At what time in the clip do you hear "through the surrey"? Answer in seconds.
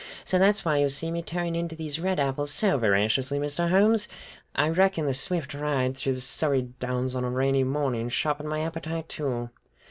5.95-6.63